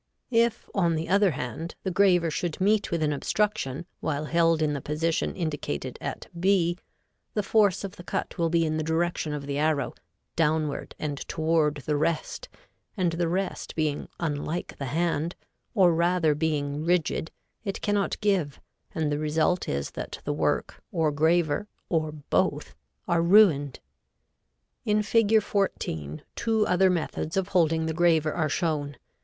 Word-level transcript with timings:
If, 0.31 0.67
on 0.73 0.95
the 0.95 1.07
other 1.07 1.29
hand, 1.29 1.75
the 1.83 1.91
graver 1.91 2.31
should 2.31 2.59
meet 2.59 2.89
with 2.89 3.03
an 3.03 3.13
obstruction 3.13 3.85
while 3.99 4.25
held 4.25 4.59
in 4.63 4.73
the 4.73 4.81
position 4.81 5.35
indicated 5.35 5.99
at 6.01 6.25
B, 6.39 6.79
the 7.35 7.43
force 7.43 7.83
of 7.83 7.97
the 7.97 8.03
cut 8.03 8.35
will 8.39 8.49
be 8.49 8.65
in 8.65 8.77
the 8.77 8.83
direction 8.83 9.31
of 9.31 9.45
the 9.45 9.59
arrow, 9.59 9.93
downward 10.35 10.95
and 10.97 11.19
toward 11.27 11.83
the 11.85 11.95
rest, 11.95 12.49
and 12.97 13.11
the 13.11 13.27
rest 13.27 13.75
being 13.75 14.07
unlike 14.19 14.75
the 14.79 14.85
hand, 14.87 15.35
or 15.75 15.93
rather 15.93 16.33
being 16.33 16.83
rigid, 16.83 17.29
it 17.63 17.79
cannot 17.83 18.19
give, 18.21 18.59
and 18.95 19.11
the 19.11 19.19
result 19.19 19.69
is 19.69 19.91
that 19.91 20.17
the 20.25 20.33
work, 20.33 20.81
or 20.91 21.11
graver, 21.11 21.67
or 21.89 22.11
both, 22.11 22.73
are 23.07 23.21
ruined. 23.21 23.79
In 24.83 25.03
Fig. 25.03 25.43
14 25.43 26.23
two 26.35 26.65
other 26.65 26.89
methods 26.89 27.37
of 27.37 27.49
holding 27.49 27.85
the 27.85 27.93
graver 27.93 28.33
are 28.33 28.49
shown. 28.49 28.97